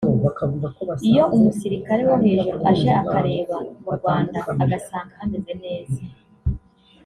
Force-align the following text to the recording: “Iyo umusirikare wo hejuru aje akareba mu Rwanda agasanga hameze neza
“Iyo 1.09 1.23
umusirikare 1.35 2.01
wo 2.09 2.15
hejuru 2.23 2.57
aje 2.71 2.89
akareba 3.01 3.57
mu 3.83 3.91
Rwanda 3.97 4.39
agasanga 4.63 5.13
hameze 5.21 5.53
neza 5.63 6.01